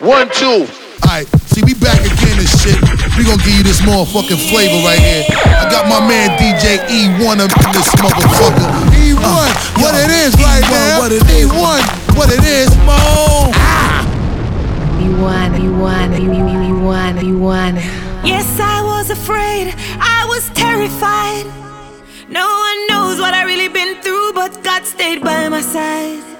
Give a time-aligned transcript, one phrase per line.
[0.00, 0.66] One, two.
[1.06, 2.74] Alright, see, we back again and shit.
[3.16, 5.22] We gonna give you this motherfucking flavor right here.
[5.30, 8.66] I got my man DJ E1 up in this motherfucker.
[8.90, 10.98] E1, uh, what it is right E1, now.
[10.98, 11.46] What it is.
[11.46, 13.52] E1, what it is, mo.
[14.98, 17.74] E1, E1, E1, E1.
[18.26, 19.74] Yes, I was afraid.
[20.00, 21.46] I was terrified.
[22.28, 26.33] No one knows what I really been through, but God stayed by my side.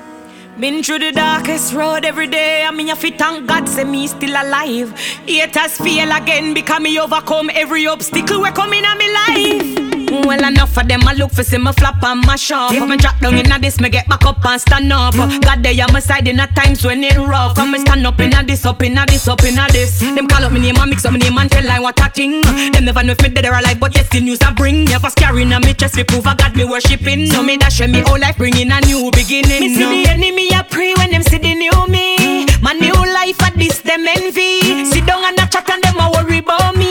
[0.59, 2.65] Been through the darkest road every day.
[2.65, 4.97] I mean, if you thank God, say me still alive.
[5.27, 9.84] Haters fail again because me overcome every obstacle we're coming on me life.
[10.23, 12.73] Well, enough of them, I look for see me flop and mash up.
[12.73, 15.15] If me drop down in a this, me get back up and stand up.
[15.15, 15.43] Mm.
[15.43, 17.57] God, they on my side in a times when it rough.
[17.57, 20.01] Come me stand up in a this, up in a this, up in a this.
[20.01, 22.09] Them call up me name and mix up my name and tell I what a
[22.11, 22.43] thing.
[22.43, 22.73] Mm.
[22.73, 24.85] Them never know if me dead or alive, but yes, the news I bring.
[24.85, 27.27] Never scaring on me chest, me prove I got me worshipping.
[27.27, 29.61] So me dash me whole life, bringing a new beginning.
[29.61, 32.47] Me see the enemy, I pray when them see the new me.
[32.63, 34.85] My new life at this, them envy.
[34.87, 36.84] Sit down and a chat and them a worry about me.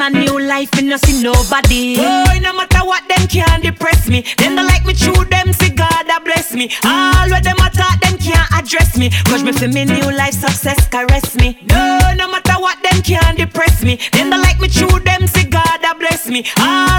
[0.00, 1.96] My new life, me no see nobody.
[1.98, 4.24] Oh, no matter what, them can't depress me.
[4.38, 6.70] Them don't like me true, them see God a bless me.
[6.84, 9.10] All what them attack, them can't address me.
[9.26, 11.58] Cause me feel me new life success caress me.
[11.68, 13.96] No, no matter what, them can't depress me.
[14.12, 16.46] Them don't like me true, them see God a bless me.
[16.56, 16.89] All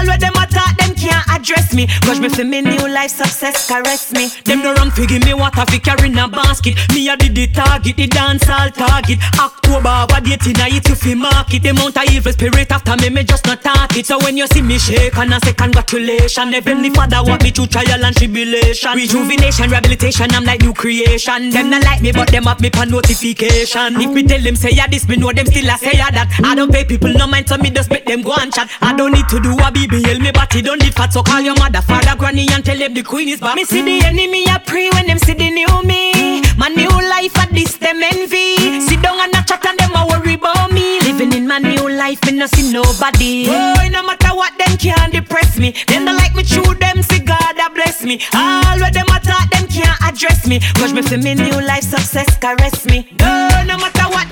[1.74, 1.86] me.
[2.02, 4.28] Cause me feel me new life success caress me.
[4.44, 6.76] Them don't run fi give me water fi carry in a basket.
[6.92, 9.18] Me a did the target, the dance all target.
[9.38, 11.62] October, what date in a it you fi market.
[11.62, 14.06] The mount of evil spirit after me, me just not talk it.
[14.06, 17.66] So when you see me shake and I say congratulations, Heavenly Father want me through
[17.66, 18.94] trial and tribulation.
[18.94, 21.50] Rejuvenation, rehabilitation, I'm like new creation.
[21.50, 24.00] Them not like me, but them have me for notification.
[24.00, 26.28] If me tell them say ya this, me know them still a say ya that.
[26.44, 28.68] I don't pay people no mind, so me just make them go and chat.
[28.80, 31.54] I don't need to do a BBL, me body don't need fat, so call your
[31.62, 33.54] mother, father, granny, and tell them the queen is back.
[33.54, 36.42] Me see the enemy, I pray when them see the new me.
[36.56, 38.80] My new life at this, them envy.
[38.80, 41.00] Sit down and a chat and them a worry about me.
[41.00, 43.46] Living in my new life, me no see nobody.
[43.48, 45.70] Oh, no matter what, them can't depress me.
[45.86, 48.20] Them don't like me true, them see God bless me.
[48.34, 50.60] All what them attack, them can't address me.
[50.78, 53.08] Cause me feel me new life success caress me.
[53.18, 54.28] No, no matter what,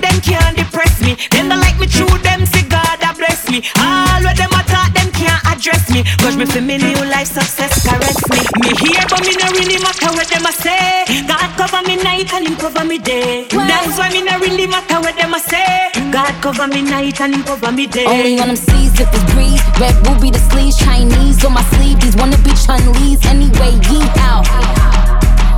[12.03, 13.47] night and him cover me day.
[13.49, 15.91] That's why me no really matter what them a say.
[16.11, 18.05] God cover me night and him cover me day.
[18.05, 19.61] Only on them seas if it's breeze.
[19.79, 21.99] Red ruby the sleeves, Chinese on my sleeve.
[21.99, 23.73] These wanna be Chun Lee's anyway.
[23.89, 25.00] Yee out.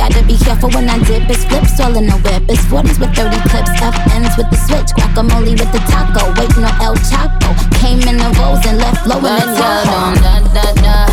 [0.00, 1.28] Gotta be careful when I dip.
[1.28, 2.42] It's flips all in the whip.
[2.48, 3.68] It's 40s with 30 clips.
[3.84, 4.96] FNs with the switch.
[4.96, 6.32] Guacamole with the taco.
[6.40, 7.52] Waiting on El Chapo.
[7.76, 10.16] Came in the rolls and left low in the Tahoe.
[10.24, 10.96] Da da da.
[10.96, 11.09] Hundred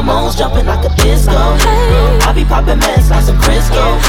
[0.00, 1.36] hormones jumping like a disco.
[2.24, 4.00] I be popping meds like some Crisco.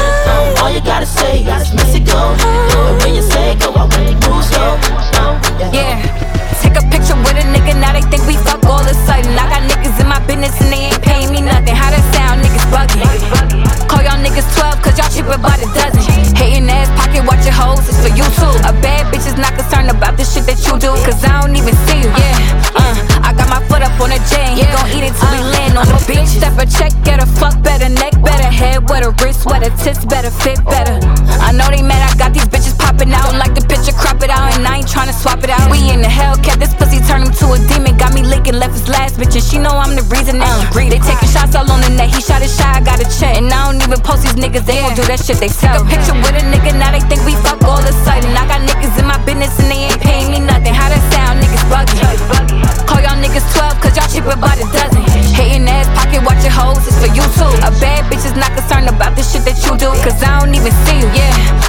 [0.62, 2.32] All you gotta say is Mexico.
[2.40, 2.96] Hey.
[3.04, 4.80] when you say go, I want to move slow.
[5.68, 6.00] Yeah.
[6.64, 9.36] Take a picture with a nigga, now they think we fuck all of a sudden.
[9.36, 11.76] I got niggas in my business and they ain't paying me nothing.
[11.76, 13.04] How that sound, niggas bugging?
[13.88, 16.00] Call y'all niggas 12, cause y'all cheaper by the dozen.
[16.32, 18.54] Hating ass pocket, watch your hoes, it's for you too.
[18.64, 21.52] A bad bitch is not concerned about the shit that you do, cause I don't
[21.52, 22.08] even see you.
[22.08, 25.16] Yeah, uh, I got my foot up on a chain, he gon' eat it
[25.88, 29.46] no bitch, step a check, get a fuck better, neck better, head where the wrist,
[29.46, 30.94] where the tits better, fit better.
[31.42, 34.30] I know they mad, I got these bitches popping out like the picture, crop it
[34.30, 35.66] out, and I ain't to swap it out.
[35.70, 38.78] We in the hell, kept this pussy turning to a demon, got me licking, left
[38.78, 40.92] his last bitch, and she know I'm the reason that she breathe.
[40.94, 43.34] They taking shots all on the net, he shot his shot, I got a check,
[43.36, 45.82] and I don't even post these niggas, they gon' do that shit they tell.
[45.82, 48.30] Took a picture with a nigga, now they think we fuck all of a sudden.
[48.38, 50.74] I got niggas in my business and they ain't paying me nothing.
[50.74, 52.00] How that sound, niggas bugging?
[52.86, 54.91] Call y'all niggas 12, cause y'all cheaper by the dozen
[56.62, 57.52] hoes is for you too.
[57.66, 59.90] A bad bitch is not concerned about the shit that you do.
[60.06, 61.61] Cause I don't even see you, yeah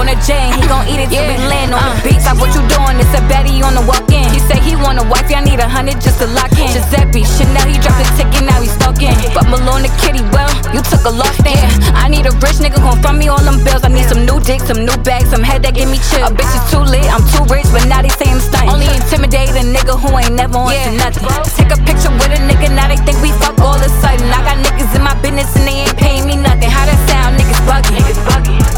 [0.00, 1.28] on the chain, he gon' eat it till yeah.
[1.28, 1.92] we land on uh.
[1.92, 2.24] the beach.
[2.24, 2.96] Like what you doing?
[2.96, 4.24] It's a baddie on the walk in.
[4.32, 6.72] He say he want a wife, y'all need a hundred just to lock in.
[6.72, 9.12] Giuseppe, Chanel, he dropped his ticket, now he stalking.
[9.36, 11.68] But Malone the kitty, well, you took a loss there.
[11.92, 13.84] I need a rich nigga gon' front me all them bills.
[13.84, 16.24] I need some new dick, some new bags, some head that give me chill.
[16.24, 18.72] A bitch is too lit, I'm too rich, but now they say I'm stunting.
[18.72, 20.96] Only intimidate a nigga who ain't never on yeah.
[20.96, 21.28] nothing.
[21.60, 24.32] Take a picture with a nigga, now they think we fuck all of a sudden.
[24.32, 26.72] I got niggas in my business and they ain't paying me nothing.
[26.72, 28.00] How that sound, niggas bugging?
[28.00, 28.20] Niggas.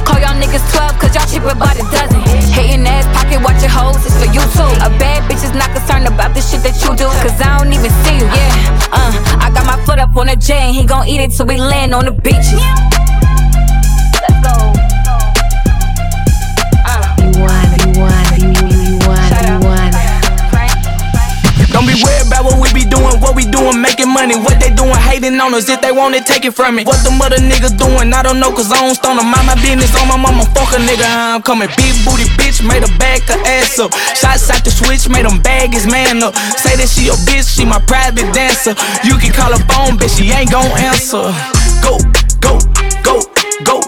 [0.05, 2.21] Call y'all niggas 12, cause y'all cheaper by the dozen.
[2.53, 4.71] Hating ass pocket watching hoes, it's for you too.
[4.81, 7.73] A bad bitch is not concerned about the shit that you do, cause I don't
[7.73, 8.29] even see you.
[8.29, 11.31] Yeah, uh, I got my foot up on a J and he gon' eat it
[11.33, 12.61] till we land on the beaches.
[14.21, 14.73] Let's go.
[21.73, 24.37] Don't be worried about what we be doing, what we doing, making money.
[24.37, 25.69] What they doing, hating on us.
[25.69, 26.85] If they want it, take it from me.
[26.85, 29.33] What the mother niggas doing, I don't know, cause I don't stone them.
[29.33, 31.09] Mind my business on my mama, fuck a nigga.
[31.09, 31.69] I'm coming.
[31.81, 33.93] Big booty bitch, made a back her ass up.
[34.15, 36.37] Shots out the switch, made them bag his man up.
[36.61, 38.77] Say that she a bitch, she my private dancer.
[39.03, 41.72] You can call her phone, bitch, she ain't gon' answer.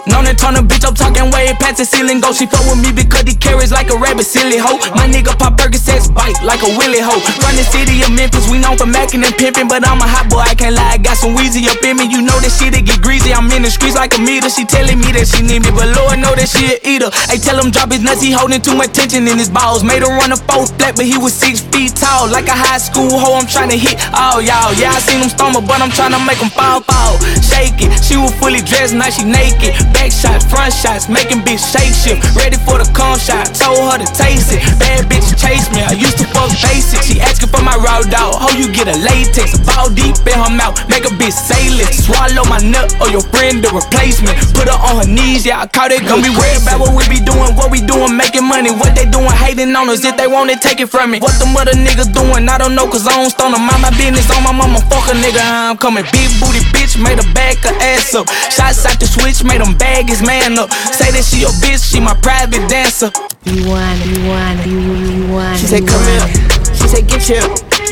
[0.05, 2.21] Known and turn a bitch up, talking way past the ceiling.
[2.21, 4.77] Go, she fuck with me because he carries like a rabbit, silly hoe.
[4.93, 7.21] My nigga pop Percocets, bite like a willy hoe.
[7.41, 10.29] From the city of Memphis, we known for macking and pimping, but I'm a hot
[10.29, 10.93] boy, I can't lie.
[10.93, 13.33] I got some Weezy up in me, you know that shit it get greasy.
[13.33, 14.49] I'm in the streets like a meter.
[14.49, 17.09] She telling me that she need me, but Lord know that she a eater.
[17.25, 19.81] Hey, tell him drop his nuts, he holding too much tension in his balls.
[19.81, 22.77] Made her run a four flat, but he was six feet tall, like a high
[22.77, 23.41] school hoe.
[23.41, 24.69] I'm trying to hit all y'all.
[24.77, 27.17] Yeah, I seen him stumble, but I'm trying to make him fall, fall.
[27.41, 27.89] Shake it.
[28.05, 29.73] She was fully dressed, now she naked.
[29.95, 32.19] Back shots, front shots, making bitch shake shift.
[32.35, 34.59] Ready for the cum shot, told her to taste it.
[34.75, 36.99] Bad bitch chase me, I used to fuck basic.
[37.07, 39.55] She asking for my raw dog, how you get a latex?
[39.63, 41.87] Ball deep in her mouth, make a bitch say it.
[41.95, 44.35] Swallow my nut or your friend the replacement.
[44.51, 46.03] Put her on her knees, yeah, I caught it.
[46.03, 48.75] Gonna be worried about what we be doing, what we doing, making money.
[48.75, 50.03] What they doing, hating on us.
[50.03, 51.23] If they want it, take it from me.
[51.23, 53.63] What the mother niggas doing, I don't know, cause I don't stone them.
[53.63, 55.39] Mind my business on my mama, fuck a nigga.
[55.39, 56.03] I'm coming.
[56.11, 58.27] Big booty bitch, made a back her ass up.
[58.51, 60.73] Shots out the switch, made them bag bag his man up.
[60.97, 63.13] Say that she your bitch, she my private dancer.
[63.45, 65.59] You want, you want, you, you want.
[65.59, 66.25] She said, come here.
[66.73, 67.45] She said, get here.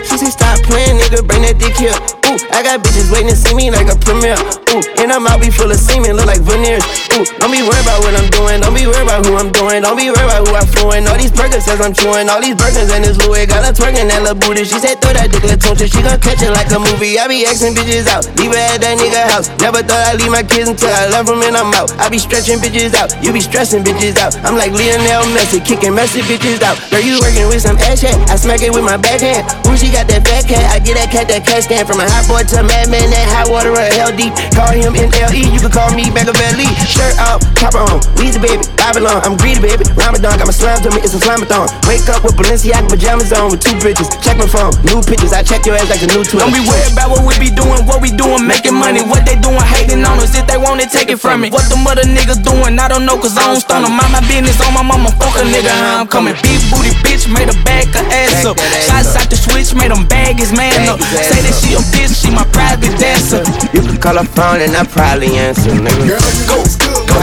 [0.09, 2.22] She said, stop playing, nigga, bring that dick here.
[2.33, 4.33] Ooh, I got bitches waiting to see me like a premiere.
[4.73, 6.81] Ooh, and I'm out be full of semen, look like veneers.
[7.13, 9.85] Ooh, don't be worried about what I'm doing, don't be worried about who I'm doing,
[9.85, 11.05] don't be worried about who I'm fluent.
[11.05, 14.09] All these burgers says I'm chewing, all these burgers and this Louis got her twerking
[14.09, 14.65] that little booty.
[14.65, 17.21] She said, throw that dick, let's she gon' catch it like a movie.
[17.21, 19.53] I be asking bitches out, leave her at that nigga house.
[19.61, 21.93] Never thought I'd leave my kids until I love them and I'm out.
[22.01, 24.33] I be stretching bitches out, you be stressing bitches out.
[24.41, 26.81] I'm like Lionel Messi, kicking messy bitches out.
[26.89, 29.45] Girl, you working with some ass chat, I smack it with my backhand.
[29.69, 32.07] Ooh, she got that fat cat, I get that cat that cat can from a
[32.23, 34.31] hot boy to madman that hot water or hell deep.
[34.55, 36.67] Call him NLE, you can call me Machiavelli.
[36.87, 39.19] Shirt off, chopper on, Weezy baby, Babylon.
[39.27, 41.67] I'm greedy baby, Ramadan got my slime to me, it's a slamathon.
[41.87, 44.07] Wake up with Balenciaga pajamas on with two bitches.
[44.23, 46.47] Check my phone, new pictures, I check your ass like a new Twitter.
[46.47, 49.03] Don't be worried about what we be doing, what we doing, making money.
[49.03, 50.35] What they doing, hating on us.
[50.35, 51.51] If they want it, take it from me.
[51.51, 53.93] What the mother niggas doing, I don't know, cause I don't stun them.
[53.93, 56.35] Mind my business on my mama, fuck a nigga, I'm coming.
[56.39, 58.57] Big booty bitch, made a back her ass up.
[58.87, 61.01] Shots out the switch, made them bag his man up.
[61.01, 63.43] Say that she a bitch, she my private dancer.
[63.73, 66.07] You can call her phone and I probably answer, nigga.
[66.07, 67.17] Girl, you go, go, go,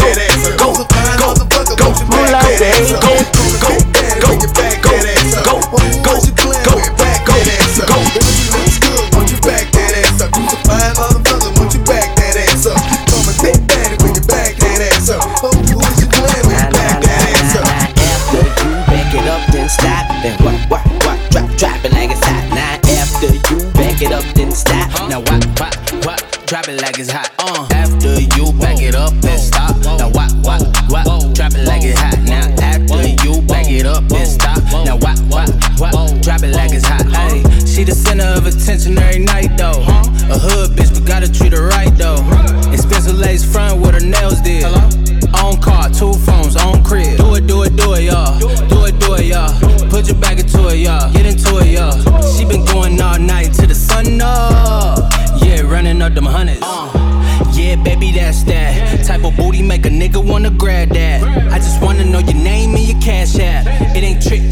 [0.00, 0.08] go,
[0.56, 0.74] go,
[1.20, 2.92] go, go, go, pull out, baby.
[2.96, 3.09] Go, go,
[26.50, 27.39] drop it like it's hot.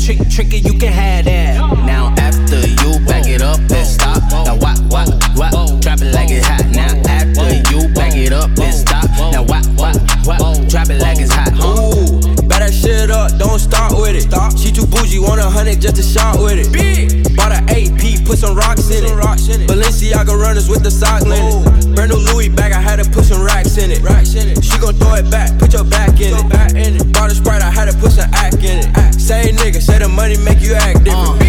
[0.09, 1.61] Trick, trick, tricky, you can have that.
[1.85, 4.23] Now after you back it up and stop.
[4.33, 5.53] Now what, what, what?
[5.83, 6.65] Drop it like it's hot.
[6.73, 9.05] Now after you back it up and stop.
[9.33, 10.69] Now what, what, what?
[10.69, 11.53] Drop it like it's hot.
[11.61, 14.23] Ooh, that shit up, don't start with it.
[14.23, 14.57] Stop.
[14.57, 16.73] She too bougie, want a hundred just to shot with it.
[16.73, 17.37] Big.
[17.37, 19.13] Bought a AP, put some rocks in it.
[19.69, 21.53] Balenciaga runners with the sock linen.
[21.53, 21.95] Oh.
[21.95, 24.01] Brand new Louis bag, I had to put some racks in it.
[24.65, 26.98] She gon' throw it back, put your back in it.
[30.19, 31.41] Money make you act different.
[31.41, 31.48] Yeah,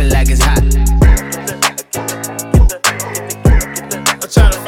[0.00, 0.62] popping like it's hot.
[4.22, 4.60] I'm trying to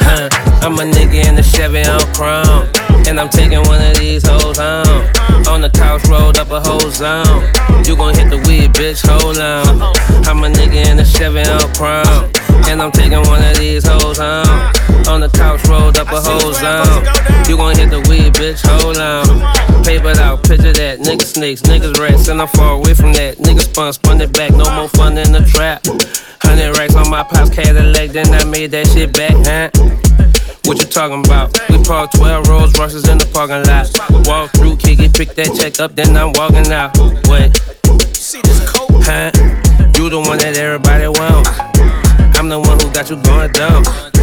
[0.00, 0.28] Huh,
[0.62, 2.68] I'm a nigga in the Chevy, on chrome.
[3.06, 4.86] And I'm taking one of these hoes home.
[5.48, 7.44] On the couch, rolled up a whole zone.
[7.84, 9.80] You gon' hit the weed, bitch, hold on.
[10.26, 12.30] I'm a nigga in the Chevy, on chrome.
[12.68, 14.95] And I'm taking one of these hoes home.
[15.16, 17.00] On the couch, rolled up a whole zone.
[17.48, 19.24] You gon' hit the weed, bitch, hold on.
[19.82, 20.98] Paper out, picture that.
[20.98, 23.38] Niggas snakes, niggas rats, and I fall away from that.
[23.38, 25.86] Niggas spun, spun it back, no more fun in the trap.
[26.44, 29.72] Hundred racks on my pops Cadillac, then I made that shit back, huh?
[30.68, 31.56] What you talking about?
[31.70, 33.88] We parked 12 Rolls Royces in the parking lot.
[34.28, 36.92] Walk through, kick it, pick that check up, then I'm walking out.
[37.32, 37.56] Wait,
[38.12, 38.92] See this coat?
[39.00, 39.32] huh?
[39.96, 41.48] You the one that everybody want.
[42.36, 44.15] I'm the one who got you going dumb.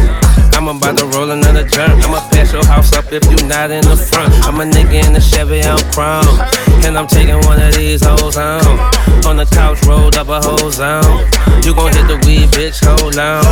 [0.66, 2.02] I'm about to roll another jump.
[2.02, 4.32] I'ma pass your house up if you not in the front.
[4.48, 6.40] I'm a nigga in the Chevy, I'm chrome.
[6.88, 8.80] And I'm taking one of these hoes home.
[9.28, 11.20] On the couch, rolled up a whole zone.
[11.64, 13.44] You gon' hit the weed, bitch, hold on.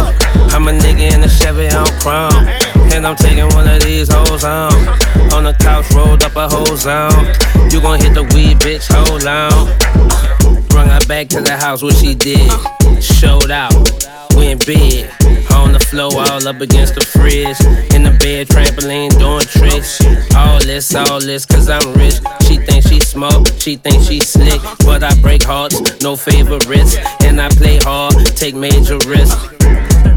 [0.56, 2.48] I'm a nigga in the Chevy, I'm chrome.
[2.96, 4.72] And I'm taking one of these hoes home.
[5.36, 7.28] On the couch, rolled up a whole zone.
[7.70, 9.68] You gon' hit the weed, bitch, hold on.
[10.68, 12.50] Brung her back to the house, what she did.
[13.02, 13.74] Showed out,
[14.34, 15.10] went big.
[15.54, 17.58] On the floor, all up against the fridge.
[17.94, 20.00] In the bed, trampoline, doing tricks.
[20.34, 22.20] All this, all this, cause I'm rich.
[22.46, 24.60] She thinks she smart, she thinks she slick.
[24.84, 26.96] But I break hearts, no favorites.
[27.22, 29.48] And I play hard, take major risks.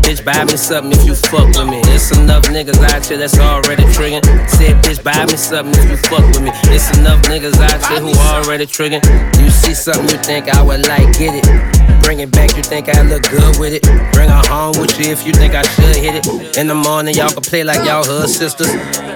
[0.06, 1.82] Bitch, buy me something if you fuck with me.
[1.94, 4.24] It's enough niggas out here that's already triggering.
[4.50, 6.52] Said, bitch, buy me something if you fuck with me.
[6.70, 9.04] It's enough niggas out here who already triggering.
[9.42, 11.75] You see something you think I would like, get it.
[12.06, 13.82] Bring it back, you think I look good with it.
[14.14, 16.56] Bring her home with you if you think I should hit it.
[16.56, 18.70] In the morning, y'all can play like y'all hood sisters.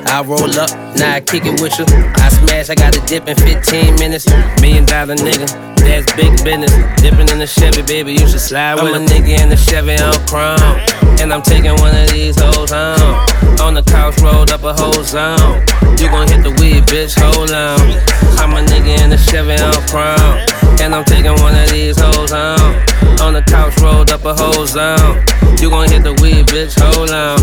[0.09, 1.85] I roll up, now I kick it with you.
[2.17, 4.25] I smash, I got a dip in 15 minutes.
[4.59, 5.45] Million dollar nigga,
[5.77, 6.73] that's big business.
[6.99, 9.93] Dipping in the Chevy, baby, you should slide with I'm a nigga in the Chevy
[10.01, 10.57] on chrome.
[11.21, 13.21] And I'm taking one of these hoes home.
[13.61, 15.61] On the couch, rolled up a whole zone.
[16.01, 17.77] You gon' hit the weed, bitch, hold on.
[18.41, 20.41] I'm a nigga in the Chevy on chrome.
[20.81, 21.68] And I'm taking one of
[24.69, 25.17] zone.
[25.59, 27.39] You gon' hit the weed, bitch, hold on.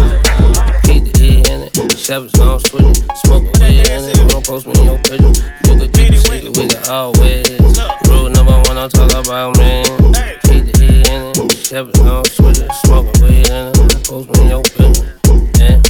[0.87, 1.73] Keep the E in it.
[1.99, 3.17] Chevys gon' switch it.
[3.27, 4.31] Smoke a weed in it.
[4.31, 5.35] Don't post me in your picture.
[5.67, 7.51] You could keep the secret, we can always.
[8.09, 9.83] Rule number one, don't talk about me.
[10.47, 11.37] Keep the E in it.
[11.67, 12.71] Chevys gon' switch it.
[12.87, 13.75] Smoke a weed in it.
[13.75, 15.19] Don't post me in your picture.
[15.59, 15.83] Yeah.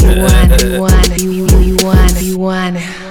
[0.00, 3.09] You want, you want, you, you, you want, you want.